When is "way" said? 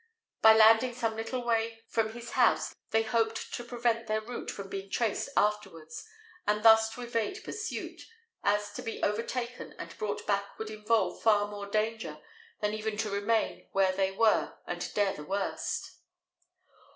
1.45-1.83